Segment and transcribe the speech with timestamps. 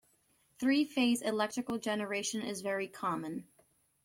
[0.57, 3.45] Three-phase electrical generation is very common.